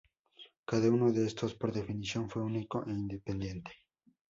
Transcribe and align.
Cada 0.65 0.89
uno 0.89 1.11
de 1.11 1.27
estos, 1.27 1.53
por 1.53 1.71
definición, 1.71 2.27
fue 2.27 2.41
único 2.43 2.83
e 2.87 2.89
independiente. 2.89 3.71